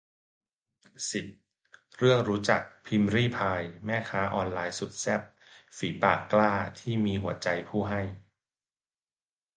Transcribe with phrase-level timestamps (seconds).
[1.11, 1.25] สิบ
[1.97, 5.21] เรื่องรู้จัก พิมรี่พาย แม่ค้าออนไลน์สุดแซ่บ
[5.77, 8.01] ฝีปากกล้า ที่มีหัวใจผู้ให้